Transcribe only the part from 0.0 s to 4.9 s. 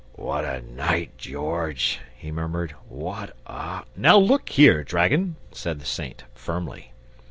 "What a night, George!" he murmured; "what a" "Now look here,